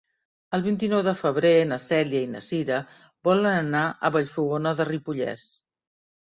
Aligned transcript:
El 0.57 0.61
vint-i-nou 0.67 1.03
de 1.07 1.13
febrer 1.19 1.51
na 1.73 1.77
Cèlia 1.83 2.23
i 2.29 2.31
na 2.33 2.41
Cira 2.47 2.81
volen 3.31 3.53
anar 3.61 3.85
a 4.11 4.15
Vallfogona 4.19 4.77
de 4.83 4.91
Ripollès. 4.93 5.49